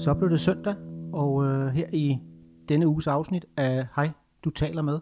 Så 0.00 0.14
blev 0.14 0.30
det 0.30 0.40
søndag, 0.40 0.74
og 1.12 1.44
øh, 1.44 1.66
her 1.66 1.88
i 1.92 2.18
denne 2.68 2.88
uges 2.88 3.06
afsnit 3.06 3.46
af 3.56 3.86
Hej, 3.96 4.10
du 4.44 4.50
taler 4.50 4.82
med, 4.82 5.00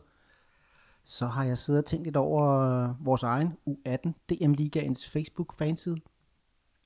så 1.04 1.26
har 1.26 1.44
jeg 1.44 1.58
siddet 1.58 1.82
og 1.82 1.86
tænkt 1.86 2.04
lidt 2.04 2.16
over 2.16 2.60
øh, 2.60 3.06
vores 3.06 3.22
egen 3.22 3.52
U18 3.68 4.10
DM 4.30 4.52
Ligaens 4.52 5.10
Facebook 5.10 5.54
fanside. 5.54 6.00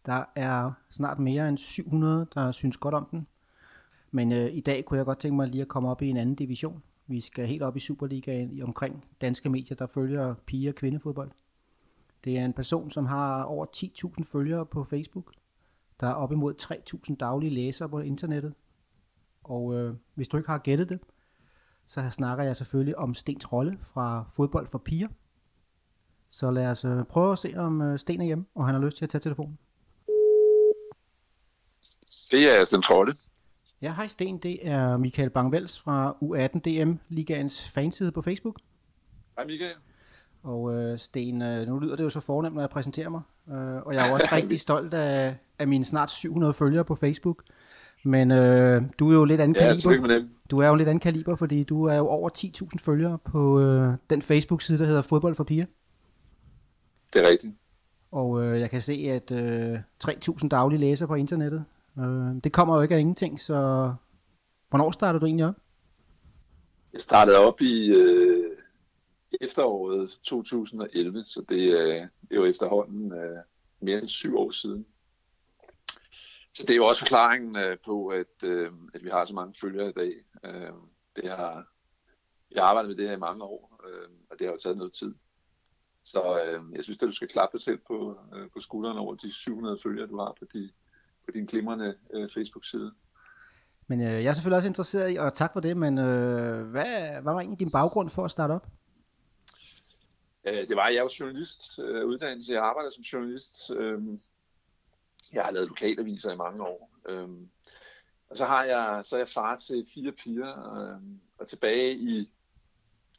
Der 0.06 0.24
er 0.36 0.72
snart 0.90 1.18
mere 1.18 1.48
end 1.48 1.58
700, 1.58 2.26
der 2.34 2.50
synes 2.50 2.76
godt 2.76 2.94
om 2.94 3.08
den. 3.10 3.26
Men 4.10 4.32
øh, 4.32 4.54
i 4.54 4.60
dag 4.60 4.84
kunne 4.84 4.98
jeg 4.98 5.06
godt 5.06 5.18
tænke 5.18 5.36
mig 5.36 5.48
lige 5.48 5.62
at 5.62 5.68
komme 5.68 5.90
op 5.90 6.02
i 6.02 6.08
en 6.08 6.16
anden 6.16 6.34
division. 6.34 6.82
Vi 7.06 7.20
skal 7.20 7.46
helt 7.46 7.62
op 7.62 7.76
i 7.76 7.80
Superligaen 7.80 8.52
i 8.52 8.62
omkring 8.62 9.04
danske 9.20 9.48
medier, 9.48 9.76
der 9.76 9.86
følger 9.86 10.34
pige- 10.46 10.68
og 10.68 10.74
kvindefodbold. 10.74 11.30
Det 12.24 12.38
er 12.38 12.44
en 12.44 12.52
person, 12.52 12.90
som 12.90 13.06
har 13.06 13.42
over 13.42 13.66
10.000 13.76 14.32
følgere 14.32 14.66
på 14.66 14.84
Facebook. 14.84 15.32
Der 16.02 16.08
er 16.08 16.14
op 16.14 16.32
imod 16.32 16.54
3.000 17.10 17.16
daglige 17.16 17.50
læsere 17.50 17.88
på 17.88 18.00
internettet. 18.00 18.54
Og 19.44 19.74
øh, 19.74 19.94
hvis 20.14 20.28
du 20.28 20.36
ikke 20.36 20.50
har 20.50 20.58
gættet 20.58 20.88
det, 20.88 21.00
så 21.86 22.10
snakker 22.10 22.44
jeg 22.44 22.56
selvfølgelig 22.56 22.98
om 22.98 23.14
Stens 23.14 23.52
rolle 23.52 23.78
fra 23.82 24.24
Fodbold 24.36 24.66
for 24.66 24.78
Piger. 24.78 25.08
Så 26.28 26.50
lad 26.50 26.66
os 26.66 26.84
øh, 26.84 27.04
prøve 27.04 27.32
at 27.32 27.38
se, 27.38 27.52
om 27.56 27.82
øh, 27.82 27.98
Sten 27.98 28.20
er 28.20 28.24
hjemme, 28.24 28.44
og 28.54 28.66
han 28.66 28.74
har 28.74 28.82
lyst 28.82 28.96
til 28.96 29.04
at 29.04 29.08
tage 29.08 29.20
telefonen. 29.20 29.58
Det 32.30 32.58
er 32.58 32.64
Sten 32.64 32.82
Trolle. 32.82 33.14
Ja, 33.82 33.94
hej 33.94 34.06
Sten. 34.06 34.38
Det 34.38 34.68
er 34.68 34.96
Michael 34.96 35.30
Bangvels 35.30 35.80
fra 35.80 36.16
U18 36.22 36.58
DM 36.58 36.92
Ligaens 37.08 37.68
fanside 37.68 38.12
på 38.12 38.22
Facebook. 38.22 38.60
Hej 39.36 39.46
Michael. 39.46 39.76
Og 40.42 40.74
øh, 40.74 40.98
Sten, 40.98 41.42
øh, 41.42 41.66
nu 41.66 41.78
lyder 41.78 41.96
det 41.96 42.04
jo 42.04 42.10
så 42.10 42.20
fornemt, 42.20 42.54
når 42.54 42.62
jeg 42.62 42.70
præsenterer 42.70 43.08
mig. 43.08 43.22
Øh, 43.48 43.82
og 43.86 43.94
jeg 43.94 44.08
er 44.08 44.12
også 44.12 44.28
rigtig 44.36 44.60
stolt 44.60 44.94
af, 44.94 45.36
af 45.58 45.68
mine 45.68 45.84
snart 45.84 46.10
700 46.10 46.52
følgere 46.52 46.84
på 46.84 46.94
Facebook. 46.94 47.42
Men 48.04 48.30
øh, 48.30 48.82
du 48.98 49.10
er 49.10 49.14
jo 49.14 49.24
lidt 49.24 49.40
anden 49.40 49.56
Ja, 49.56 49.74
kaliber. 49.74 50.24
Du 50.50 50.58
er 50.58 50.68
jo 50.68 50.74
lidt 50.74 50.88
anden 50.88 51.00
kaliber, 51.00 51.34
fordi 51.34 51.62
du 51.62 51.84
er 51.84 51.94
jo 51.94 52.08
over 52.08 52.30
10.000 52.38 52.68
følgere 52.78 53.18
på 53.18 53.60
øh, 53.60 53.94
den 54.10 54.22
Facebook-side, 54.22 54.78
der 54.78 54.84
hedder 54.84 55.02
Fodbold 55.02 55.34
for 55.34 55.44
Piger. 55.44 55.66
Det 57.12 57.26
er 57.26 57.30
rigtigt. 57.30 57.54
Og 58.12 58.44
øh, 58.44 58.60
jeg 58.60 58.70
kan 58.70 58.80
se, 58.80 58.92
at 58.92 59.30
øh, 59.30 59.78
3.000 60.04 60.48
daglige 60.48 60.80
læser 60.80 61.06
på 61.06 61.14
internettet. 61.14 61.64
Øh, 61.98 62.04
det 62.44 62.52
kommer 62.52 62.76
jo 62.76 62.82
ikke 62.82 62.94
af 62.94 63.00
ingenting, 63.00 63.40
så 63.40 63.54
hvornår 64.68 64.90
startede 64.90 65.20
du 65.20 65.26
egentlig 65.26 65.46
op? 65.46 65.54
Jeg 66.92 67.00
startede 67.00 67.38
op 67.38 67.60
i 67.60 67.86
øh, 67.86 68.51
efteråret 69.40 70.18
2011, 70.22 71.24
så 71.24 71.44
det, 71.48 71.60
øh, 71.60 71.94
det 72.00 72.30
er 72.30 72.36
jo 72.36 72.44
efterhånden 72.44 73.12
øh, 73.12 73.38
mere 73.80 73.98
end 73.98 74.08
syv 74.08 74.36
år 74.36 74.50
siden. 74.50 74.86
Så 76.54 76.62
det 76.62 76.70
er 76.70 76.76
jo 76.76 76.86
også 76.86 77.00
forklaringen 77.00 77.56
øh, 77.56 77.76
på, 77.84 78.08
at, 78.08 78.44
at 78.94 79.04
vi 79.04 79.08
har 79.08 79.24
så 79.24 79.34
mange 79.34 79.54
følgere 79.60 79.88
i 79.88 79.92
dag. 79.92 80.12
Det 81.16 81.30
har, 81.30 81.66
jeg 82.50 82.62
har 82.62 82.68
arbejdet 82.68 82.88
med 82.88 82.96
det 82.96 83.08
her 83.08 83.16
i 83.16 83.18
mange 83.18 83.44
år, 83.44 83.80
og 84.30 84.38
det 84.38 84.46
har 84.46 84.52
jo 84.52 84.58
taget 84.62 84.76
noget 84.76 84.92
tid. 84.92 85.14
Så 86.04 86.36
jeg 86.74 86.84
synes, 86.84 87.02
at 87.02 87.06
du 87.08 87.12
skal 87.12 87.28
klappe 87.28 87.56
dig 87.56 87.64
selv 87.64 87.78
på, 87.86 88.18
på 88.52 88.60
skulderen 88.60 88.98
over 88.98 89.14
de 89.14 89.32
700 89.32 89.78
følgere, 89.82 90.06
du 90.06 90.18
har 90.18 90.36
på, 90.38 90.44
de, 90.52 90.70
på 91.24 91.30
din 91.34 91.46
glimrende 91.46 91.94
Facebook-side. 92.34 92.92
Men 93.86 94.00
øh, 94.00 94.06
jeg 94.06 94.24
er 94.24 94.32
selvfølgelig 94.32 94.56
også 94.56 94.68
interesseret 94.68 95.14
i, 95.14 95.16
og 95.16 95.34
tak 95.34 95.52
for 95.52 95.60
det, 95.60 95.76
men 95.76 95.98
øh, 95.98 96.70
hvad, 96.70 97.22
hvad 97.22 97.32
var 97.32 97.40
egentlig 97.40 97.60
din 97.60 97.70
baggrund 97.70 98.10
for 98.10 98.24
at 98.24 98.30
starte 98.30 98.52
op? 98.52 98.66
Øh, 100.44 100.68
det 100.68 100.76
var, 100.76 100.88
jeg 100.88 100.96
er 100.96 101.16
journalist, 101.20 101.78
øh, 101.78 102.06
uddannelse. 102.06 102.52
Jeg 102.52 102.62
arbejder 102.62 102.90
som 102.90 103.02
journalist. 103.02 103.70
Øh, 103.70 104.00
jeg 105.32 105.44
har 105.44 105.50
lavet 105.50 105.68
lokalaviser 105.68 106.32
i 106.32 106.36
mange 106.36 106.62
år. 106.62 106.90
Øh, 107.08 107.28
og 108.30 108.36
så, 108.36 108.44
har 108.44 108.64
jeg, 108.64 109.04
så 109.04 109.16
er 109.16 109.20
jeg 109.20 109.28
far 109.28 109.56
til 109.56 109.86
fire 109.94 110.12
piger, 110.12 110.74
øh, 110.74 111.00
og 111.38 111.48
tilbage 111.48 111.94
i 111.94 112.30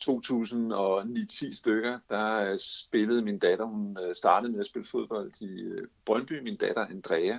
2009-10 0.03 1.53
stykker, 1.53 2.00
der 2.09 2.51
øh, 2.51 2.59
spillede 2.59 3.22
min 3.22 3.39
datter, 3.39 3.66
hun 3.66 3.97
øh, 4.03 4.16
startede 4.16 4.51
med 4.51 4.59
at 4.59 4.66
spille 4.66 4.85
fodbold 4.85 5.41
i 5.41 5.62
øh, 5.62 5.88
Brøndby, 6.06 6.39
min 6.39 6.57
datter 6.57 6.85
Andrea. 6.85 7.38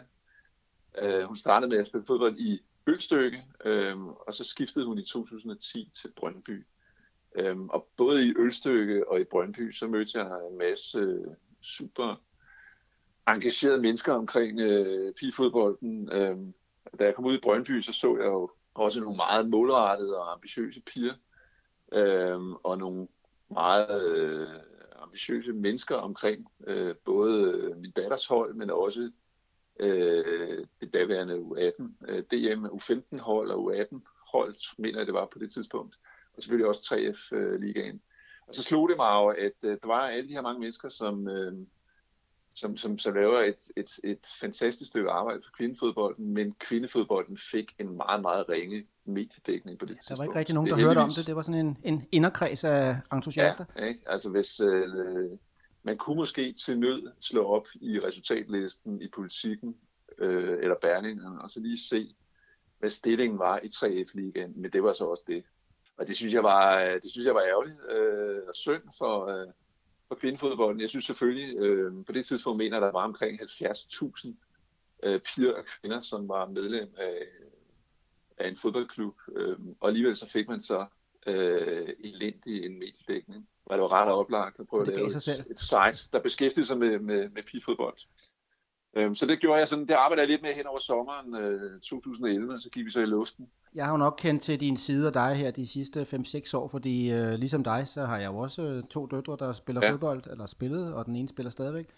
Hun 1.25 1.37
startede 1.37 1.71
med 1.71 1.79
at 1.79 1.87
spille 1.87 2.07
fodbold 2.07 2.39
i 2.39 2.63
Ølstykke, 2.87 3.45
øhm, 3.65 4.09
og 4.09 4.35
så 4.35 4.45
skiftede 4.45 4.87
hun 4.87 4.99
i 4.99 5.05
2010 5.05 5.91
til 5.95 6.13
Brøndby. 6.17 6.67
Øhm, 7.35 7.69
og 7.69 7.89
både 7.97 8.27
i 8.27 8.35
Ølstykke 8.37 9.09
og 9.09 9.21
i 9.21 9.25
Brøndby, 9.25 9.73
så 9.73 9.87
mødte 9.89 10.19
jeg 10.19 10.47
en 10.51 10.59
masse 10.59 10.99
øh, 10.99 11.27
super 11.63 12.23
engagerede 13.29 13.81
mennesker 13.81 14.13
omkring 14.13 14.61
øh, 14.61 15.15
pigefodbolden. 15.15 16.13
Øhm, 16.13 16.55
da 16.99 17.05
jeg 17.05 17.15
kom 17.15 17.25
ud 17.25 17.35
i 17.35 17.41
Brøndby, 17.43 17.81
så 17.81 17.93
så 17.93 18.17
jeg 18.17 18.27
jo 18.27 18.51
også 18.75 19.01
nogle 19.01 19.17
meget 19.17 19.51
målrettede 19.51 20.19
og 20.19 20.33
ambitiøse 20.33 20.81
piger, 20.81 21.15
øhm, 21.93 22.53
og 22.53 22.79
nogle 22.79 23.09
meget 23.51 24.17
øh, 24.17 24.49
ambitiøse 24.97 25.53
mennesker 25.53 25.97
omkring 25.97 26.47
øh, 26.67 26.95
både 27.05 27.53
øh, 27.53 27.77
min 27.77 27.91
datters 27.91 28.27
hold, 28.27 28.55
men 28.55 28.71
også 28.71 29.11
øh, 29.81 30.67
det 30.81 30.95
daværende 30.95 31.37
U18, 31.37 32.09
øh, 32.09 32.23
DM, 32.23 32.67
U15 32.67 33.21
hold 33.21 33.51
og 33.51 33.73
U18 33.73 34.01
hold, 34.33 34.55
mener 34.79 34.99
jeg 34.99 35.07
det 35.07 35.15
var 35.15 35.29
på 35.33 35.39
det 35.39 35.53
tidspunkt 35.53 35.97
og 36.37 36.43
selvfølgelig 36.43 36.69
også 36.69 36.95
3F-ligaen. 36.95 38.01
Og 38.49 38.55
så 38.55 38.63
slog 38.63 38.89
det 38.89 38.97
mig 38.97 39.11
jo, 39.15 39.27
at 39.29 39.53
øh, 39.63 39.71
der 39.83 39.87
var 39.87 40.01
alle 40.01 40.29
de 40.29 40.35
her 40.35 40.43
mange 40.43 40.61
mennesker, 40.61 40.89
som, 40.89 41.29
øh, 41.29 41.53
som, 42.55 42.77
som, 42.77 42.99
som 42.99 43.15
laver 43.15 43.39
et, 43.39 43.71
et, 43.77 43.91
et 44.05 44.27
fantastisk 44.41 44.91
stykke 44.91 45.11
arbejde 45.11 45.41
for 45.45 45.51
kvindefodbolden, 45.57 46.35
men 46.35 46.55
kvindefodbolden 46.55 47.39
fik 47.39 47.75
en 47.79 47.97
meget, 47.97 48.23
meget 48.23 48.49
ringe 48.49 48.87
mediedækning 49.05 49.79
på 49.79 49.85
det 49.87 49.91
Ja, 49.91 49.95
tidspunkt. 49.99 50.09
der 50.09 50.17
var 50.17 50.25
ikke 50.25 50.39
rigtig 50.39 50.55
nogen, 50.55 50.71
der 50.71 50.77
er 50.77 50.81
hørte 50.81 50.99
om 50.99 51.11
det. 51.17 51.27
Det 51.27 51.37
var 51.37 51.43
sådan 51.43 51.67
en, 51.67 51.79
en 51.83 52.07
inderkreds 52.13 52.65
af 52.65 52.97
entusiaster. 53.13 53.65
Ja, 53.79 53.85
ikke? 53.85 54.01
altså 54.07 54.31
hvis 54.31 54.61
øh, 54.61 55.31
man 55.83 55.97
kunne 55.99 56.17
måske 56.17 56.53
til 56.53 56.79
nød 56.79 57.13
slå 57.21 57.45
op 57.47 57.67
i 57.75 57.99
resultatlisten 58.01 59.03
i 59.03 59.09
politikken 59.09 59.77
øh, 60.19 60.59
eller 60.63 60.75
Berlingeren, 60.83 61.39
og 61.39 61.51
så 61.51 61.61
lige 61.61 61.79
se, 61.79 62.15
hvad 62.79 62.91
stillingen 62.91 63.39
var 63.39 63.61
i 63.63 63.67
3F-ligaen, 63.67 64.53
men 64.61 64.73
det 64.73 64.83
var 64.83 64.93
så 64.93 65.05
også 65.05 65.23
det. 65.27 65.45
Og 65.97 66.09
det 66.09 66.17
synes 66.17 66.35
jeg 66.35 66.43
var, 66.43 66.81
det 67.03 67.11
synes 67.11 67.27
jeg 67.27 67.35
var 67.35 67.43
ærgerligt 67.43 67.79
øh, 67.91 68.43
og 68.49 68.55
synd 68.55 68.83
for, 68.99 69.27
øh, 69.27 69.47
for 70.09 70.15
kvindefodbolden. 70.15 70.81
Jeg 70.81 70.89
synes 70.89 71.05
selvfølgelig, 71.05 71.57
øh, 71.59 72.05
på 72.07 72.13
det 72.13 72.27
tidspunkt 72.27 72.59
mener 72.59 72.81
der 72.81 72.93
var 72.93 73.05
omkring 73.05 73.41
70.000 73.41 74.35
øh, 75.03 75.21
piger 75.21 75.53
og 75.53 75.65
kvinder, 75.65 76.01
som 76.01 76.29
var 76.29 76.47
medlem 76.47 76.95
af, 76.99 77.23
af 78.39 78.49
en 78.49 78.57
fodboldklub. 78.57 79.15
Øh, 79.37 79.57
og 79.81 79.89
alligevel 79.89 80.17
så 80.17 80.29
fik 80.29 80.49
man 80.49 80.61
så 80.61 80.87
øh, 81.27 81.89
elendig 81.99 82.67
en 82.67 82.79
mediedækning. 82.79 83.49
Og 83.67 83.77
det 83.77 83.83
var 83.83 83.93
ret 83.93 84.13
oplagt 84.13 84.61
at 84.61 84.67
prøve 84.67 84.83
at 84.83 84.89
lave 84.89 85.07
et, 85.07 85.47
et 85.51 85.61
site, 85.61 86.11
der 86.13 86.21
beskæftigede 86.23 86.67
sig 86.67 86.79
med, 86.79 86.99
med, 86.99 87.29
med 87.29 87.43
pigefodbold. 87.43 87.97
Øhm, 88.97 89.15
så 89.15 89.27
det 89.27 89.41
gjorde 89.41 89.59
jeg 89.59 89.69
sådan, 89.69 89.87
det 89.87 89.95
arbejdede 89.95 90.21
jeg 90.21 90.29
lidt 90.29 90.43
med 90.43 90.55
hen 90.55 90.67
over 90.67 90.79
sommeren 90.79 91.35
øh, 91.35 91.81
2011, 91.81 92.55
og 92.55 92.61
så 92.61 92.71
gik 92.71 92.85
vi 92.85 92.91
så 92.91 93.01
i 93.01 93.07
luften. 93.07 93.49
Jeg 93.75 93.85
har 93.85 93.93
jo 93.93 93.97
nok 93.97 94.15
kendt 94.19 94.43
til 94.43 94.61
din 94.61 94.77
side 94.77 95.07
og 95.07 95.15
dig 95.15 95.35
her 95.35 95.51
de 95.51 95.67
sidste 95.67 96.03
5-6 96.03 96.57
år, 96.57 96.69
fordi 96.69 97.13
øh, 97.13 97.33
ligesom 97.33 97.65
dig, 97.65 97.89
så 97.89 98.05
har 98.07 98.19
jeg 98.19 98.27
jo 98.27 98.37
også 98.37 98.63
øh, 98.63 98.83
to 98.91 99.07
døtre, 99.07 99.37
der 99.39 99.53
spiller 99.53 99.87
ja. 99.87 99.93
Fodbold, 99.93 100.23
eller 100.31 100.47
spillet, 100.47 100.95
og 100.95 101.07
den 101.07 101.17
ene 101.17 101.29
spiller 101.29 101.51
stadigvæk. 101.51 101.89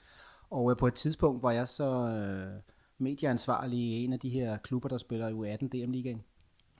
Og 0.50 0.70
øh, 0.70 0.76
på 0.76 0.86
et 0.86 0.94
tidspunkt 0.94 1.42
var 1.42 1.50
jeg 1.50 1.68
så 1.68 1.84
øh, 1.84 2.60
medieansvarlig 2.98 3.78
i 3.78 4.04
en 4.04 4.12
af 4.12 4.20
de 4.20 4.28
her 4.28 4.56
klubber, 4.56 4.88
der 4.88 4.98
spiller 4.98 5.28
i 5.28 5.32
U18 5.32 5.68
DM-ligaen, 5.68 6.22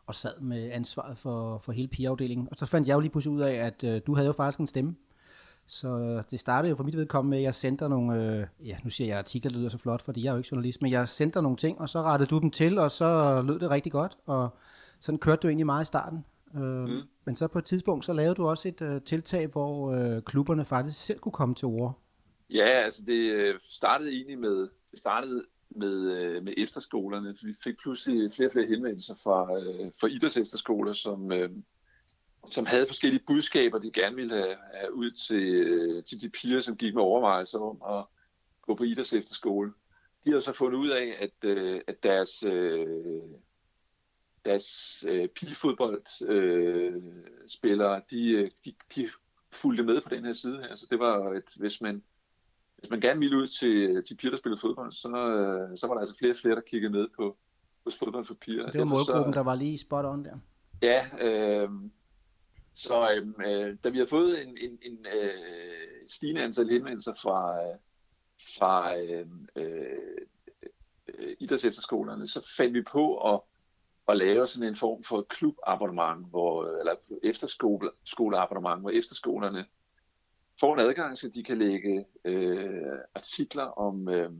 og 0.06 0.15
sad 0.15 0.41
med 0.41 0.71
ansvaret 0.72 1.19
for, 1.19 1.59
for 1.59 1.72
hele 1.72 1.88
pigeafdelingen. 1.88 2.48
Og 2.50 2.56
så 2.56 2.66
fandt 2.66 2.88
jeg 2.88 2.94
jo 2.94 3.00
lige 3.00 3.10
pludselig 3.10 3.37
ud 3.37 3.43
af, 3.43 3.54
at 3.54 3.84
øh, 3.84 4.00
du 4.06 4.15
havde 4.15 4.27
jo 4.27 4.33
faktisk 4.33 4.59
en 4.59 4.66
stemme. 4.66 4.97
Så 5.66 6.22
det 6.31 6.41
startede 6.41 6.71
jo 6.71 6.77
for 6.77 6.84
mit 6.84 6.97
vedkommende 6.97 7.31
med, 7.31 7.38
at 7.38 7.44
jeg 7.44 7.54
sendte 7.54 7.88
nogle, 7.88 8.25
øh, 8.25 8.47
ja 8.66 8.77
nu 8.84 8.91
siger 8.91 9.09
jeg 9.09 9.19
artikler, 9.19 9.51
det 9.51 9.59
lyder 9.59 9.68
så 9.68 9.78
flot, 9.78 10.03
fordi 10.03 10.22
jeg 10.22 10.28
er 10.28 10.33
jo 10.33 10.39
ikke 10.39 10.48
journalist, 10.53 10.83
men 10.83 10.92
jeg 10.92 11.09
sendte 11.09 11.42
nogle 11.42 11.57
ting, 11.57 11.80
og 11.80 11.89
så 11.89 12.03
rettede 12.03 12.30
du 12.30 12.39
dem 12.39 12.51
til, 12.51 12.78
og 12.78 12.91
så 12.91 13.42
lød 13.47 13.59
det 13.59 13.71
rigtig 13.71 13.92
godt, 13.92 14.16
og 14.27 14.48
sådan 15.01 15.18
kørte 15.18 15.41
du 15.42 15.48
egentlig 15.48 15.66
meget 15.66 15.84
i 15.84 15.86
starten. 15.86 16.24
Øh, 16.57 16.89
mm. 16.89 17.03
Men 17.24 17.36
så 17.36 17.48
på 17.48 17.59
et 17.59 17.65
tidspunkt, 17.65 18.04
så 18.04 18.13
lavede 18.13 18.34
du 18.34 18.48
også 18.48 18.68
et 18.68 18.83
øh, 18.83 19.01
tiltag, 19.03 19.47
hvor 19.47 19.92
øh, 19.92 20.22
klubberne 20.22 20.65
faktisk 20.65 21.04
selv 21.04 21.18
kunne 21.18 21.33
komme 21.33 21.54
til 21.54 21.66
ord. 21.66 22.01
Ja, 22.51 22.69
altså 22.69 23.03
det 23.07 23.33
øh, 23.33 23.54
startede 23.60 24.12
egentlig 24.12 24.39
med, 24.39 24.69
det 24.91 24.98
startede 24.98 25.45
med, 25.71 26.16
øh, 26.16 26.45
med 26.45 26.53
efterskolerne. 26.57 27.34
Vi 27.42 27.54
fik 27.65 27.74
pludselig 27.83 28.33
flere 28.33 28.48
og 28.48 28.53
flere 28.53 28.66
henvendelser 28.66 29.15
fra, 29.15 29.59
øh, 29.59 29.92
fra 30.01 30.07
idrætsefterskoler, 30.07 30.92
som, 30.92 31.33
øh, 31.33 31.51
som 32.47 32.66
havde 32.66 32.87
forskellige 32.87 33.22
budskaber, 33.27 33.78
de 33.78 33.91
gerne 33.91 34.16
ville 34.16 34.34
have, 34.34 34.57
have 34.75 34.95
ud 34.95 35.10
til, 35.10 35.54
øh, 35.54 36.04
til 36.04 36.21
de 36.21 36.28
piger, 36.28 36.60
som 36.60 36.77
gik 36.77 36.95
med 36.95 37.03
overvejelser 37.03 37.59
om 37.59 37.98
at 37.98 38.04
gå 38.63 38.75
på 38.75 38.84
idrætsefterskole. 38.84 39.72
De 40.25 40.33
har 40.33 40.41
så 40.41 40.53
fundet 40.53 40.78
ud 40.78 40.89
af, 40.89 41.16
at, 41.21 41.45
øh, 41.51 41.81
at 41.87 42.03
deres, 42.03 42.43
øh, 42.43 42.87
deres 44.45 45.04
øh, 45.09 45.28
pigefodboldspillere, 45.28 47.97
øh, 47.97 48.03
de, 48.10 48.51
de, 48.65 48.75
de 48.97 49.09
fulgte 49.53 49.84
med 49.84 50.01
på 50.01 50.09
den 50.09 50.25
her 50.25 50.33
side 50.33 50.59
her. 50.59 50.75
Så 50.75 50.87
det 50.91 50.98
var, 50.98 51.28
at 51.28 51.53
hvis 51.57 51.81
man, 51.81 52.03
hvis 52.78 52.91
man 52.91 53.01
gerne 53.01 53.21
ville 53.21 53.37
ud 53.37 53.47
til, 53.47 54.04
til 54.04 54.16
piger, 54.16 54.31
der 54.31 54.39
spillede 54.39 54.60
fodbold, 54.60 54.93
så, 54.93 55.09
øh, 55.09 55.77
så 55.77 55.87
var 55.87 55.95
der 55.95 56.01
altså 56.01 56.19
flere 56.19 56.33
og 56.33 56.37
flere, 56.37 56.54
der 56.54 56.60
kiggede 56.60 56.93
med 56.93 57.07
på, 57.16 57.37
hos 57.84 57.98
fodbold 57.98 58.25
for 58.25 58.34
piger. 58.34 58.71
det 58.71 58.78
var 58.78 58.84
målgruppen, 58.84 59.33
så, 59.33 59.39
der 59.39 59.45
var 59.45 59.54
lige 59.54 59.78
spot 59.78 60.04
on 60.04 60.25
der. 60.25 60.39
Ja, 60.83 61.04
øh, 61.21 61.71
så 62.77 63.11
øhm, 63.13 63.34
øh, 63.47 63.77
da 63.84 63.89
vi 63.89 63.99
har 63.99 64.07
fået 64.07 64.43
en, 64.43 64.59
en, 64.61 64.78
en 64.83 65.07
øh, 65.15 66.09
stigende 66.09 66.43
antal 66.43 66.69
henvendelser 66.69 67.15
fra, 67.23 67.69
øh, 67.69 67.77
fra 68.59 68.99
øhm, 68.99 69.49
øh, 69.57 70.27
øh, 71.09 71.37
idrætsefterskolerne, 71.41 72.27
så 72.27 72.55
fandt 72.57 72.75
vi 72.75 72.83
på 72.83 73.34
at, 73.34 73.41
at 74.09 74.17
lave 74.17 74.47
sådan 74.47 74.69
en 74.69 74.77
form 74.77 75.03
for 75.03 75.23
klubabonnement, 75.23 76.27
hvor, 76.31 76.65
eller 76.65 76.95
efterskoleabonnement, 77.23 78.81
hvor 78.81 78.91
efterskolerne 78.91 79.67
får 80.61 80.75
en 80.75 80.81
adgang, 80.81 81.19
så 81.19 81.29
de 81.29 81.43
kan 81.43 81.59
lægge 81.59 82.07
øh, 82.25 82.99
artikler 83.15 83.65
om, 83.65 84.09
øh, 84.09 84.31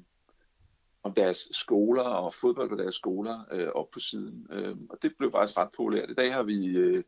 om 1.03 1.15
deres 1.15 1.49
skoler 1.53 2.03
og 2.03 2.35
fodbold 2.35 2.69
på 2.69 2.77
deres 2.77 2.95
skoler 2.95 3.45
øh, 3.51 3.69
op 3.69 3.91
på 3.91 4.01
siden. 4.01 4.47
Øh, 4.51 4.77
og 4.91 4.99
det 5.03 5.13
blev 5.19 5.31
faktisk 5.31 5.59
ret 5.59 5.71
populært. 5.77 6.11
I 6.11 6.15
dag 6.15 6.33
har 6.33 6.43
vi 6.43 6.67
øh, 6.67 7.05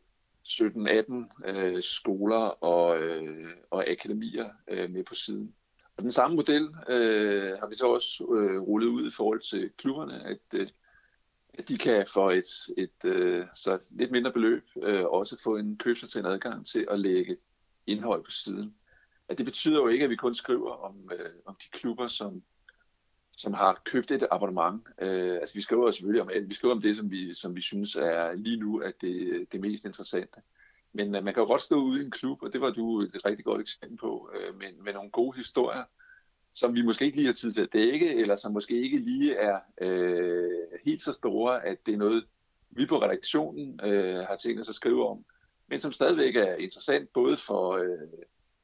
17-18 0.49 1.49
øh, 1.49 1.83
skoler 1.83 2.65
og, 2.65 3.03
øh, 3.03 3.47
og 3.71 3.89
akademier 3.89 4.51
øh, 4.69 4.91
med 4.91 5.05
på 5.05 5.15
siden. 5.15 5.55
Og 5.97 6.03
den 6.03 6.11
samme 6.11 6.37
model 6.37 6.63
øh, 6.89 7.59
har 7.59 7.69
vi 7.69 7.75
så 7.75 7.87
også 7.87 8.25
øh, 8.39 8.61
rullet 8.61 8.89
ud 8.89 9.07
i 9.07 9.15
forhold 9.17 9.41
til 9.41 9.71
klubberne, 9.79 10.25
at, 10.27 10.39
øh, 10.55 10.69
at 11.55 11.69
de 11.69 11.79
kan 11.79 12.07
for 12.07 12.31
et, 12.31 12.47
et 12.77 13.05
øh, 13.05 13.47
så 13.55 13.87
lidt 13.91 14.11
mindre 14.11 14.33
beløb 14.33 14.65
øh, 14.83 15.05
også 15.05 15.41
få 15.43 15.57
en 15.57 15.77
købstil 15.79 16.27
adgang 16.27 16.67
til 16.67 16.87
at 16.91 17.01
lægge 17.01 17.37
indhold 17.87 18.25
på 18.25 18.31
siden. 18.31 18.75
At 19.29 19.39
det 19.39 19.47
betyder 19.47 19.77
jo 19.77 19.89
ikke, 19.89 20.05
at 20.05 20.11
vi 20.11 20.17
kun 20.17 20.35
skriver 20.35 20.71
om, 20.71 21.11
øh, 21.13 21.31
om 21.45 21.55
de 21.55 21.69
klubber, 21.79 22.07
som, 22.07 22.43
som 23.39 23.55
har 23.55 23.83
købt 23.85 24.11
et 24.11 24.27
abonnement. 24.31 24.83
Øh, 25.01 25.35
altså 25.35 25.55
vi 25.55 25.61
skriver 25.61 25.91
selvfølgelig 25.91 26.23
om 26.23 26.31
alt. 26.35 26.49
Vi 26.49 26.55
skriver 26.55 26.75
om 26.75 26.83
det, 26.83 26.97
som 26.97 27.11
vi, 27.11 27.35
som 27.35 27.57
vi 27.57 27.61
synes 27.61 27.97
er 27.97 28.35
lige 28.35 28.57
nu 28.57 28.79
at 28.79 28.95
det, 29.01 29.47
det 29.53 29.61
mest 29.61 29.85
interessante. 29.85 30.41
Men 30.93 31.15
øh, 31.15 31.25
man 31.25 31.35
kan 31.35 31.41
jo 31.41 31.47
godt 31.47 31.63
stå 31.63 31.77
ude 31.77 32.03
i 32.03 32.05
en 32.05 32.11
klub, 32.11 32.43
og 32.43 32.53
det 32.53 32.61
var 32.61 32.71
du 32.71 33.01
et 33.01 33.25
rigtig 33.25 33.45
godt 33.45 33.61
eksempel 33.61 33.99
på, 33.99 34.31
øh, 34.35 34.59
med, 34.59 34.73
med 34.85 34.93
nogle 34.93 35.11
gode 35.11 35.37
historier, 35.37 35.85
som 36.55 36.75
vi 36.75 36.83
måske 36.83 37.05
ikke 37.05 37.17
lige 37.17 37.27
har 37.27 37.33
tid 37.33 37.53
til 37.53 37.63
at 37.63 37.73
dække, 37.73 38.15
eller 38.15 38.37
som 38.37 38.53
måske 38.53 38.81
ikke 38.81 38.99
lige 38.99 39.35
er 39.35 39.59
øh, 39.81 40.51
helt 40.85 41.03
så 41.03 41.13
store, 41.13 41.67
at 41.67 41.87
det 41.87 41.95
er 41.95 41.99
noget, 41.99 42.25
vi 42.71 42.87
på 42.87 43.03
redaktionen 43.03 43.81
øh, 43.83 44.19
har 44.19 44.37
tænkt 44.37 44.61
os 44.61 44.69
at 44.69 44.75
skrive 44.75 45.09
om, 45.09 45.25
men 45.69 45.81
som 45.81 45.93
stadigvæk 45.93 46.37
er 46.37 46.55
interessant 46.55 47.13
både 47.13 47.37
for 47.37 47.73
øh, 47.73 48.09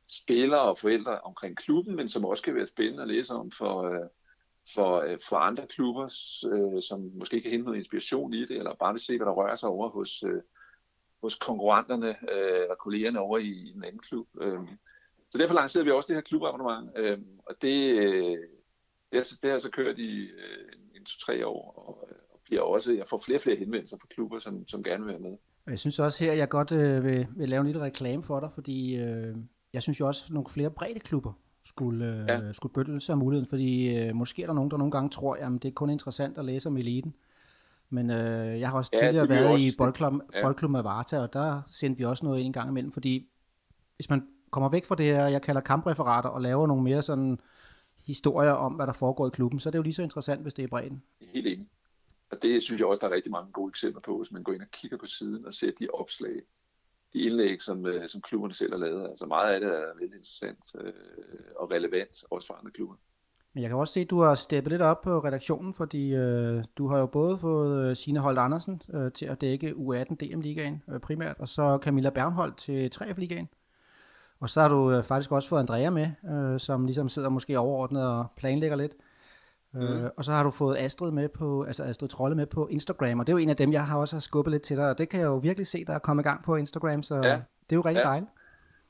spillere 0.08 0.60
og 0.60 0.78
forældre 0.78 1.20
omkring 1.20 1.56
klubben, 1.56 1.96
men 1.96 2.08
som 2.08 2.24
også 2.24 2.42
kan 2.42 2.54
være 2.54 2.66
spændende 2.66 3.02
at 3.02 3.08
læse 3.08 3.34
om 3.34 3.50
for, 3.50 3.82
Øh, 3.82 4.08
for, 4.74 5.00
øh, 5.00 5.18
for 5.28 5.36
andre 5.36 5.66
klubber, 5.66 6.04
øh, 6.52 6.82
som 6.82 7.10
måske 7.14 7.40
kan 7.40 7.50
hente 7.50 7.64
noget 7.64 7.78
inspiration 7.78 8.34
i 8.34 8.40
det, 8.40 8.50
eller 8.50 8.74
bare 8.74 8.92
vil 8.92 9.00
se, 9.00 9.16
hvad 9.16 9.26
der 9.26 9.32
rører 9.32 9.56
sig 9.56 9.68
over 9.68 9.88
hos, 9.88 10.22
øh, 10.22 10.42
hos 11.22 11.34
konkurrenterne 11.34 12.08
øh, 12.08 12.62
eller 12.62 12.74
kollegerne 12.74 13.20
over 13.20 13.38
i, 13.38 13.72
en 13.76 13.84
anden 13.84 13.98
klub. 13.98 14.26
Øh, 14.40 14.60
så 15.30 15.38
derfor 15.38 15.54
lancerede 15.54 15.84
vi 15.84 15.90
også 15.90 16.06
det 16.06 16.16
her 16.16 16.22
klubabonnement, 16.22 16.90
øh, 16.96 17.18
og 17.46 17.54
det, 17.62 17.98
øh, 17.98 18.38
det, 19.12 19.18
har, 19.18 19.26
det 19.42 19.50
har 19.50 19.58
så 19.58 19.70
kørt 19.70 19.98
i 19.98 20.20
øh, 20.20 20.68
en 20.94 21.04
to-tre 21.04 21.46
år, 21.46 21.72
og, 21.76 22.08
og 22.32 22.40
bliver 22.44 22.62
også, 22.62 22.92
jeg 22.92 23.06
får 23.08 23.18
flere 23.18 23.38
og 23.38 23.42
flere 23.42 23.56
henvendelser 23.56 23.96
fra 24.00 24.06
klubber, 24.10 24.38
som, 24.38 24.68
som 24.68 24.82
gerne 24.82 25.04
vil 25.04 25.12
være 25.12 25.22
med. 25.22 25.36
Jeg 25.66 25.78
synes 25.78 25.98
også 25.98 26.24
her, 26.24 26.32
jeg 26.32 26.48
godt 26.48 26.72
øh, 26.72 27.04
vil, 27.04 27.26
vil 27.36 27.48
lave 27.48 27.60
en 27.60 27.66
lille 27.66 27.82
reklame 27.82 28.22
for 28.22 28.40
dig, 28.40 28.50
fordi 28.52 28.96
øh, 28.96 29.36
jeg 29.72 29.82
synes 29.82 30.00
jo 30.00 30.06
også, 30.06 30.24
at 30.26 30.30
nogle 30.30 30.48
flere 30.50 30.70
brede 30.70 31.00
klubber 31.00 31.32
skulle, 31.64 32.06
øh, 32.06 32.26
ja. 32.28 32.52
skulle 32.52 32.72
bøtte 32.72 33.00
sig 33.00 33.12
af 33.12 33.18
muligheden, 33.18 33.48
fordi 33.48 33.96
øh, 33.96 34.14
måske 34.14 34.42
er 34.42 34.46
der 34.46 34.54
nogen, 34.54 34.70
der 34.70 34.76
nogle 34.76 34.90
gange 34.90 35.10
tror, 35.10 35.34
at 35.34 35.52
det 35.62 35.64
er 35.64 35.72
kun 35.72 35.90
interessant 35.90 36.38
at 36.38 36.44
læse 36.44 36.68
om 36.68 36.76
eliten. 36.76 37.14
Men 37.90 38.10
øh, 38.10 38.60
jeg 38.60 38.68
har 38.68 38.76
også 38.76 38.90
ja, 38.94 38.98
tidligere 38.98 39.28
været 39.28 39.46
også, 39.46 39.66
i 39.66 39.70
boldklubben, 39.78 40.22
ja. 40.34 40.42
boldklubben 40.42 40.76
Avarta, 40.76 41.18
og 41.18 41.32
der 41.32 41.62
sendte 41.66 41.98
vi 41.98 42.04
også 42.04 42.24
noget 42.24 42.38
ind 42.38 42.46
en 42.46 42.52
gang 42.52 42.70
imellem, 42.70 42.92
fordi 42.92 43.28
hvis 43.96 44.10
man 44.10 44.26
kommer 44.50 44.68
væk 44.68 44.84
fra 44.84 44.94
det 44.94 45.06
her, 45.06 45.26
jeg 45.26 45.42
kalder 45.42 45.60
kampreferater, 45.60 46.28
og 46.28 46.40
laver 46.40 46.66
nogle 46.66 46.82
mere 46.82 47.02
sådan 47.02 47.38
historier 48.06 48.52
om, 48.52 48.72
hvad 48.72 48.86
der 48.86 48.92
foregår 48.92 49.26
i 49.26 49.30
klubben, 49.30 49.60
så 49.60 49.68
er 49.68 49.70
det 49.70 49.78
jo 49.78 49.82
lige 49.82 49.94
så 49.94 50.02
interessant, 50.02 50.42
hvis 50.42 50.54
det 50.54 50.62
er 50.62 50.68
bredden. 50.68 51.02
Helt 51.34 51.46
enig. 51.46 51.68
Og 52.30 52.42
det 52.42 52.62
synes 52.62 52.78
jeg 52.78 52.88
også, 52.88 53.00
der 53.00 53.06
er 53.06 53.14
rigtig 53.14 53.32
mange 53.32 53.52
gode 53.52 53.68
eksempler 53.68 54.00
på, 54.00 54.18
hvis 54.18 54.32
man 54.32 54.42
går 54.42 54.52
ind 54.52 54.62
og 54.62 54.70
kigger 54.72 54.96
på 54.96 55.06
siden 55.06 55.46
og 55.46 55.54
ser 55.54 55.70
de 55.78 55.88
opslag, 55.92 56.42
de 57.14 57.18
indlæg, 57.18 57.62
som, 57.62 57.86
øh, 57.86 58.08
som 58.08 58.20
klubberne 58.20 58.54
selv 58.54 58.72
har 58.72 58.78
lavet. 58.78 59.08
Altså 59.08 59.26
meget 59.26 59.54
af 59.54 59.60
det 59.60 59.68
er 59.68 59.98
vældig 60.00 60.16
interessant 60.16 60.64
øh, 60.80 60.92
og 61.56 61.70
relevant, 61.70 62.24
også 62.30 62.46
for 62.46 62.54
andre 62.54 62.70
klubber. 62.70 62.94
Men 63.54 63.62
jeg 63.62 63.70
kan 63.70 63.78
også 63.78 63.92
se, 63.92 64.00
at 64.00 64.10
du 64.10 64.20
har 64.20 64.34
steppet 64.34 64.70
lidt 64.70 64.82
op 64.82 65.00
på 65.00 65.18
redaktionen, 65.18 65.74
fordi 65.74 66.14
øh, 66.14 66.64
du 66.78 66.88
har 66.88 66.98
jo 66.98 67.06
både 67.06 67.38
fået 67.38 67.90
øh, 67.90 67.96
Signe 67.96 68.20
Holt 68.20 68.38
Andersen 68.38 68.82
øh, 68.94 69.12
til 69.12 69.26
at 69.26 69.40
dække 69.40 69.70
U18 69.70 70.14
DM-ligaen 70.14 70.82
øh, 70.90 71.00
primært, 71.00 71.36
og 71.38 71.48
så 71.48 71.78
Camilla 71.82 72.10
Bernholdt 72.10 72.56
til 72.56 72.90
3F-ligaen. 72.94 73.48
Og 74.40 74.48
så 74.48 74.60
har 74.60 74.68
du 74.68 74.90
øh, 74.92 75.02
faktisk 75.02 75.32
også 75.32 75.48
fået 75.48 75.60
Andrea 75.60 75.90
med, 75.90 76.08
øh, 76.30 76.60
som 76.60 76.86
ligesom 76.86 77.08
sidder 77.08 77.28
måske 77.28 77.58
overordnet 77.58 78.08
og 78.08 78.26
planlægger 78.36 78.76
lidt. 78.76 78.92
Mm. 79.74 79.80
Øh, 79.80 80.10
og 80.16 80.24
så 80.24 80.32
har 80.32 80.44
du 80.44 80.50
fået 80.50 80.76
Astrid 80.78 81.10
med 81.10 81.28
på, 81.28 81.62
altså 81.62 81.84
Astrid 81.84 82.08
Trolle 82.08 82.36
med 82.36 82.46
på 82.46 82.66
Instagram, 82.66 83.20
og 83.20 83.26
det 83.26 83.32
er 83.32 83.36
jo 83.36 83.42
en 83.42 83.48
af 83.48 83.56
dem, 83.56 83.72
jeg 83.72 83.86
har 83.86 83.98
også 83.98 84.20
skubbet 84.20 84.50
lidt 84.52 84.62
til 84.62 84.76
dig, 84.76 84.90
og 84.90 84.98
det 84.98 85.08
kan 85.08 85.20
jeg 85.20 85.26
jo 85.26 85.36
virkelig 85.36 85.66
se, 85.66 85.84
der 85.84 85.94
er 85.94 85.98
kommet 85.98 86.22
i 86.22 86.28
gang 86.28 86.44
på 86.44 86.56
Instagram, 86.56 87.02
så 87.02 87.14
ja. 87.14 87.20
det 87.20 87.72
er 87.72 87.76
jo 87.76 87.80
rigtig 87.80 88.02
ja. 88.04 88.08
dejligt. 88.08 88.30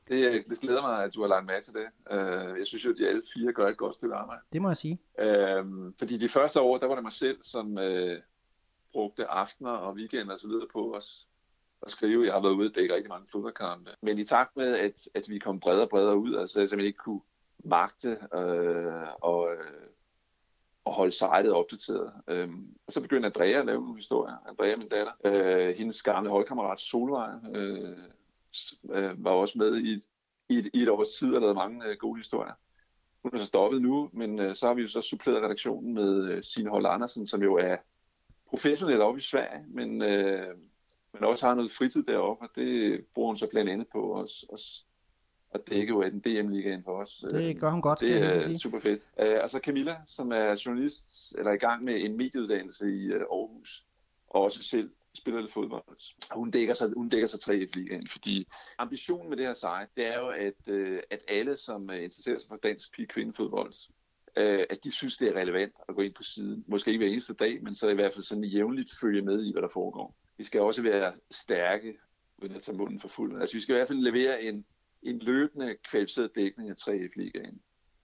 Det, 0.09 0.47
det 0.49 0.61
glæder 0.61 0.83
mig, 0.83 1.05
at 1.05 1.15
du 1.15 1.21
har 1.21 1.29
lagt 1.29 1.47
med 1.47 1.63
til 1.63 1.75
det. 1.75 1.87
Uh, 2.11 2.59
jeg 2.59 2.67
synes 2.67 2.85
jo, 2.85 2.91
at 2.91 2.97
de 2.99 3.09
alle 3.09 3.23
fire 3.35 3.53
gør 3.53 3.69
et 3.69 3.77
godt 3.77 3.95
stykke 3.95 4.15
arbejde. 4.15 4.41
Det 4.53 4.63
må 4.63 4.69
jeg 4.69 4.77
sige. 4.77 4.99
Uh, 5.19 5.93
fordi 5.99 6.17
de 6.17 6.29
første 6.29 6.61
år, 6.61 6.79
der 6.79 6.87
var 6.87 6.95
det 6.95 7.05
mig 7.05 7.13
selv, 7.13 7.39
som 7.43 7.77
uh, 7.77 8.17
brugte 8.93 9.27
aftener 9.27 9.71
og 9.71 9.95
weekender 9.95 10.33
og 10.33 10.39
så 10.39 10.49
videre 10.49 10.67
på 10.73 10.95
os 10.97 11.29
at 11.83 11.91
skrive. 11.91 12.25
Jeg 12.27 12.33
har 12.33 12.41
været 12.41 12.53
ude 12.53 12.69
og 12.69 12.75
dække 12.75 12.95
rigtig 12.95 13.09
mange 13.09 13.27
fodboldkampe. 13.33 13.91
Men 14.03 14.19
i 14.19 14.25
takt 14.25 14.57
med, 14.57 14.75
at, 14.75 15.09
at 15.15 15.25
vi 15.29 15.39
kom 15.39 15.61
bredere 15.61 15.83
og 15.83 15.89
bredere 15.89 16.17
ud, 16.17 16.35
altså 16.35 16.61
jeg 16.61 16.69
simpelthen 16.69 16.87
ikke 16.87 17.05
kunne 17.05 17.21
magte 17.65 18.19
uh, 18.35 19.09
og, 19.21 19.43
uh, 19.43 19.87
og 20.85 20.93
holde 20.93 21.13
sejlet 21.13 21.53
opdateret. 21.53 22.13
Øhm, 22.29 22.75
og 22.87 22.93
så 22.93 23.01
begyndte 23.01 23.27
Andrea 23.27 23.61
at 23.61 23.67
lave 23.67 23.81
nogle 23.81 23.97
historier. 23.97 24.37
Andrea, 24.49 24.77
min 24.77 24.89
datter, 24.89 25.13
øh, 25.25 25.77
hendes 25.77 26.03
gamle 26.03 26.31
holdkammerat 26.31 26.81
Solvej, 26.81 27.31
uh, 27.49 27.61
øh, 27.61 27.97
øh, 28.91 29.25
var 29.25 29.31
også 29.31 29.59
med 29.59 29.77
i 29.77 29.93
et, 29.93 30.03
i 30.49 30.59
et, 30.59 30.71
i 30.75 30.83
et 30.83 30.89
års 30.89 31.13
tid 31.13 31.35
og 31.35 31.41
lavede 31.41 31.55
mange 31.55 31.87
øh, 31.87 31.97
gode 31.97 32.17
historier. 32.17 32.53
Hun 33.23 33.35
er 33.35 33.39
så 33.39 33.45
stoppet 33.45 33.83
nu, 33.83 34.11
men 34.13 34.39
øh, 34.39 34.55
så 34.55 34.67
har 34.67 34.75
vi 34.75 34.83
jo 34.83 34.89
så 34.89 35.01
suppleret 35.01 35.43
redaktionen 35.43 35.95
med 35.95 36.31
øh, 36.31 36.43
Signe 36.43 36.71
Hold 36.71 36.87
Andersen, 36.87 37.27
som 37.27 37.43
jo 37.43 37.55
er 37.55 37.77
professionel 38.49 39.01
oppe 39.01 39.19
i 39.19 39.23
Sverige, 39.23 39.65
men, 39.69 40.03
øh, 40.03 40.57
men 41.13 41.25
også 41.25 41.47
har 41.47 41.55
noget 41.55 41.71
fritid 41.71 42.03
deroppe, 42.03 42.45
og 42.45 42.51
det 42.55 43.01
bruger 43.15 43.29
hun 43.29 43.37
så 43.37 43.47
blandt 43.47 43.71
andet 43.71 43.87
på 43.93 44.15
os, 44.21 44.45
os 44.49 44.87
at 45.55 45.69
dække 45.69 45.91
jo 45.91 46.03
den 46.03 46.21
DM-ligaen 46.21 46.85
for 46.85 46.93
os. 46.93 47.25
Det 47.31 47.61
gør 47.61 47.71
hun 47.71 47.83
godt, 47.83 48.01
det 48.01 48.23
er 48.23 48.41
sige. 48.41 48.59
super 48.59 48.79
fedt. 48.79 49.11
Uh, 49.23 49.43
og 49.43 49.51
så 49.51 49.59
Camilla, 49.59 49.97
som 50.07 50.33
er 50.33 50.63
journalist, 50.67 51.35
eller 51.39 51.53
i 51.53 51.57
gang 51.57 51.85
med 51.85 52.01
en 52.01 52.17
medieuddannelse 52.17 52.91
i 52.91 53.09
uh, 53.09 53.15
Aarhus, 53.15 53.85
og 54.31 54.43
også 54.43 54.63
selv 54.63 54.91
spiller 55.15 55.41
lidt 55.41 55.53
fodbold. 55.53 55.85
Hun 56.35 56.51
dækker 56.51 56.75
sig, 56.75 56.91
hun 56.97 57.09
dækker 57.09 57.27
sig 57.27 57.39
3F-ligaen, 57.43 58.07
fordi 58.07 58.49
ambitionen 58.79 59.29
med 59.29 59.37
det 59.37 59.47
her 59.47 59.55
site, 59.55 59.89
det 59.97 60.15
er 60.15 60.21
jo, 60.21 60.29
at, 60.29 60.69
øh, 60.69 61.01
at 61.11 61.23
alle, 61.29 61.57
som 61.57 61.91
interesserer 61.91 62.39
sig 62.39 62.49
for 62.49 62.57
dansk 62.57 62.93
pige-kvindefodbold, 62.93 63.73
øh, 64.37 64.67
at 64.71 64.85
de 64.85 64.93
synes, 64.93 65.17
det 65.17 65.29
er 65.29 65.41
relevant 65.41 65.75
at 65.89 65.95
gå 65.95 66.03
ind 66.03 66.15
på 66.15 66.23
siden. 66.23 66.65
Måske 66.67 66.91
ikke 66.91 67.05
hver 67.05 67.13
eneste 67.13 67.35
dag, 67.35 67.63
men 67.63 67.75
så 67.75 67.89
i 67.89 67.95
hvert 67.95 68.13
fald 68.13 68.23
sådan 68.23 68.45
jævnligt 68.45 68.91
følge 69.01 69.23
med 69.23 69.45
i, 69.45 69.53
hvad 69.53 69.63
der 69.63 69.69
foregår. 69.69 70.15
Vi 70.39 70.45
skal 70.45 70.61
også 70.61 70.83
være 70.83 71.13
stærke, 71.31 71.95
uden 72.39 72.57
at 72.57 72.63
tage 72.63 72.77
munden 72.77 73.01
for 73.01 73.09
fuld. 73.09 73.41
Altså 73.41 73.57
vi 73.57 73.61
skal 73.61 73.75
i 73.75 73.77
hvert 73.77 73.89
fald 73.89 73.99
levere 73.99 74.43
en, 74.43 74.65
en 75.05 75.19
løbende 75.19 75.77
kvalificeret 75.91 76.35
dækning 76.35 76.71
af 76.71 76.75
3F-ligaen. 76.75 77.61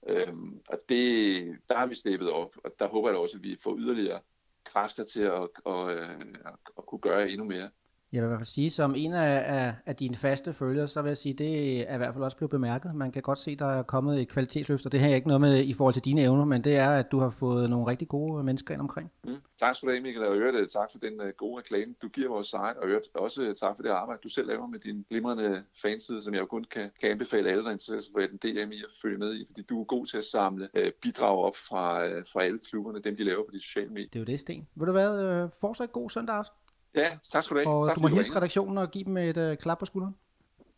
Øhm, 0.09 0.61
og 0.69 0.79
det, 0.89 1.59
der 1.69 1.77
har 1.77 1.87
vi 1.87 1.95
steppet 1.95 2.31
op, 2.31 2.57
og 2.65 2.75
der 2.79 2.89
håber 2.89 3.09
jeg 3.09 3.19
også, 3.19 3.37
at 3.37 3.43
vi 3.43 3.57
får 3.63 3.77
yderligere 3.79 4.21
kræfter 4.65 5.05
til 5.05 5.23
at, 5.23 5.49
at, 5.67 5.91
at, 5.91 5.99
at, 6.47 6.55
at 6.79 6.87
kunne 6.87 7.01
gøre 7.01 7.31
endnu 7.31 7.45
mere. 7.45 7.71
Jeg 8.13 8.23
vil 8.23 8.27
i 8.27 8.29
hvert 8.29 8.39
fald 8.39 8.47
sige, 8.47 8.71
som 8.71 8.95
en 8.97 9.13
af, 9.13 9.45
af, 9.47 9.75
af 9.87 9.97
dine 9.97 10.17
faste 10.17 10.53
følgere, 10.53 10.89
så 10.89 11.03
vil 11.03 11.09
jeg 11.09 11.17
sige, 11.17 11.35
det 11.35 11.81
er 11.91 11.95
i 11.95 11.97
hvert 11.97 12.15
fald 12.15 12.25
også 12.25 12.37
blevet 12.37 12.51
bemærket. 12.51 12.95
Man 12.95 13.13
kan 13.13 13.23
godt 13.23 13.39
se, 13.39 13.57
der 13.57 13.67
er 13.67 13.83
kommet 13.83 14.21
et 14.21 14.29
kvalitetsløft, 14.29 14.87
og 14.87 14.93
det 14.93 15.01
har 15.01 15.09
ikke 15.09 15.29
noget 15.29 15.41
med 15.41 15.65
i 15.65 15.75
forhold 15.75 15.95
til 15.95 16.05
dine 16.05 16.21
evner, 16.23 16.45
men 16.45 16.65
det 16.65 16.77
er, 16.77 16.91
at 16.91 17.13
du 17.13 17.19
har 17.19 17.31
fået 17.31 17.71
nogle 17.71 17.87
rigtig 17.87 18.09
gode 18.09 18.45
mennesker 18.45 18.75
ind 18.75 18.81
omkring. 18.81 19.13
Mm. 19.25 19.37
Tak 19.59 19.77
skal 19.77 19.87
du 19.87 19.93
have, 19.93 20.03
Michael, 20.03 20.27
og 20.27 20.37
øvrigt 20.37 20.73
tak 20.73 20.89
for 20.93 20.99
den 20.99 21.21
uh, 21.21 21.29
gode 21.29 21.59
reklame, 21.59 21.95
du 22.03 22.09
giver 22.09 22.29
vores 22.29 22.47
site, 22.47 22.77
og 22.83 22.89
øvrigt 22.89 23.09
også 23.15 23.43
uh, 23.49 23.55
tak 23.55 23.77
for 23.77 23.83
det 23.83 23.91
arbejde, 23.91 24.21
du 24.25 24.29
selv 24.29 24.47
laver 24.47 24.67
med 24.67 24.79
din 24.79 25.07
glimrende 25.11 25.63
fanside, 25.83 26.23
som 26.23 26.35
jeg 26.35 26.41
jo 26.41 26.47
kun 26.47 26.65
kan, 26.65 26.91
kan 27.01 27.11
anbefale 27.11 27.51
alle, 27.51 27.65
der 27.65 27.71
interesserer 27.71 28.01
sig 28.01 28.13
for 28.13 28.21
den 28.21 28.37
DM 28.37 28.73
i 28.73 28.77
at 28.77 28.93
følge 29.03 29.19
med 29.19 29.35
i, 29.35 29.45
fordi 29.47 29.63
du 29.63 29.81
er 29.81 29.85
god 29.85 30.07
til 30.07 30.19
at 30.19 30.25
samle 30.25 30.69
uh, 30.79 30.89
bidrag 31.03 31.39
op 31.39 31.57
fra, 31.57 32.05
uh, 32.05 32.23
fra 32.33 32.45
alle 32.45 32.59
klubberne, 32.59 33.01
dem 33.01 33.17
de 33.17 33.25
laver 33.25 33.45
på 33.45 33.51
de 33.53 33.61
sociale 33.61 33.91
medier. 33.91 34.09
Det 34.09 34.17
er 34.17 34.21
jo 34.21 34.27
det, 34.27 34.41
Sten. 34.41 34.69
Vil 34.75 34.87
du 34.89 34.93
være 34.93 35.45
uh, 35.45 35.51
fortsat 35.61 35.93
god 35.93 36.11
søndag 36.11 36.37
aften? 36.37 36.57
Ja, 36.95 37.19
tak 37.33 37.43
skal 37.43 37.57
du 37.57 37.61
have. 37.61 37.75
Og 37.75 37.87
tak, 37.87 37.97
du 37.97 38.01
må 38.01 38.09
hilse 38.09 38.37
redaktionen 38.37 38.79
og 38.79 38.91
give 38.91 39.05
dem 39.05 39.17
et 39.17 39.37
uh, 39.37 39.57
klap 39.57 39.79
på 39.79 39.87
skulderen. 39.87 40.17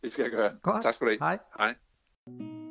Det 0.01 0.13
skal 0.13 0.23
jeg 0.23 0.31
gøre. 0.31 0.51
Godt. 0.61 0.83
Tak 0.83 0.93
skal 0.93 1.07
du 1.07 1.11
have. 1.11 1.19
Hej. 1.19 1.39
Hej. 1.57 2.62